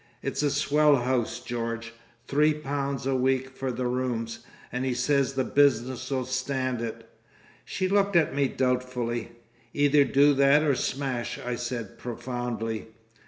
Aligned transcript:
It's 0.23 0.41
a 0.41 0.49
swell 0.49 0.95
house, 0.95 1.39
George. 1.41 1.93
Three 2.27 2.55
pounds 2.55 3.05
a 3.05 3.15
week 3.15 3.51
for 3.51 3.71
the 3.71 3.85
rooms. 3.85 4.39
And 4.71 4.83
he 4.83 4.95
says 4.95 5.33
the 5.33 5.43
Business'll 5.43 6.25
stand 6.25 6.81
it." 6.81 7.07
She 7.65 7.87
looked 7.87 8.15
at 8.15 8.33
me 8.33 8.47
doubtfully. 8.47 9.33
"Either 9.75 10.03
do 10.03 10.33
that 10.33 10.63
or 10.63 10.73
smash," 10.73 11.37
I 11.37 11.53
said 11.55 11.99
profoundly. 11.99 12.87